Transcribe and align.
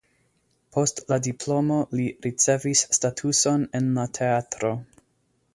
Post 0.77 1.01
la 1.13 1.19
diplomo 1.27 1.77
li 1.99 2.07
ricevis 2.27 2.83
statuson 2.99 3.71
en 3.81 3.93
la 3.99 4.11
teatro. 4.21 4.77